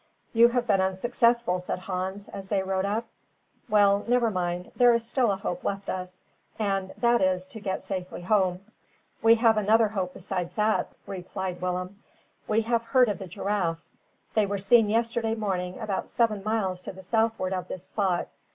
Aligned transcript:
"You 0.33 0.47
have 0.47 0.65
been 0.65 0.81
unsuccessful," 0.81 1.59
said 1.59 1.77
Hans, 1.77 2.27
as 2.27 2.49
they 2.49 2.63
rode 2.63 2.85
up. 2.85 3.05
"Well, 3.69 4.03
never 4.07 4.31
mind; 4.31 4.71
there 4.75 4.95
is 4.95 5.07
still 5.07 5.31
a 5.31 5.35
hope 5.35 5.63
left 5.63 5.91
us, 5.91 6.21
and 6.57 6.91
that 6.97 7.21
is, 7.21 7.45
to 7.45 7.59
get 7.59 7.83
safely 7.83 8.21
home." 8.21 8.61
"We 9.21 9.35
have 9.35 9.57
another 9.57 9.89
hope 9.89 10.15
besides 10.15 10.53
that," 10.55 10.91
replied 11.05 11.61
Willem. 11.61 12.01
"We 12.47 12.61
have 12.61 12.85
heard 12.85 13.09
of 13.09 13.19
the 13.19 13.27
giraffes. 13.27 13.95
They 14.33 14.47
were 14.47 14.57
seen 14.57 14.89
yesterday 14.89 15.35
morning 15.35 15.77
about 15.79 16.09
seven 16.09 16.43
miles 16.43 16.81
to 16.81 16.91
the 16.91 17.03
southward 17.03 17.53
of 17.53 17.67
this 17.67 17.85
spot. 17.85 18.27